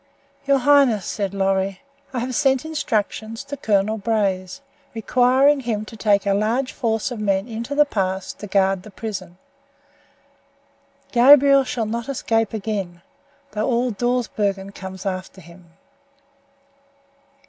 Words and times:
"Your 0.47 0.57
highness," 0.57 1.05
said 1.05 1.31
Lorry, 1.31 1.81
"I 2.11 2.21
have 2.21 2.33
sent 2.33 2.65
instructions 2.65 3.43
to 3.43 3.55
Colonel 3.55 3.99
Braze, 3.99 4.61
requiring 4.95 5.59
him 5.59 5.85
to 5.85 5.95
take 5.95 6.25
a 6.25 6.33
large 6.33 6.71
force 6.73 7.11
of 7.11 7.19
men 7.19 7.47
into 7.47 7.75
the 7.75 7.85
pass 7.85 8.33
to 8.33 8.47
guard 8.47 8.81
the 8.81 8.89
prison. 8.89 9.37
Gabriel 11.11 11.63
shall 11.63 11.85
not 11.85 12.09
escape 12.09 12.51
again, 12.51 13.03
though 13.51 13.69
all 13.69 13.91
Dawsbergen 13.91 14.71
comes 14.71 15.05
after 15.05 15.39
him." 15.39 15.69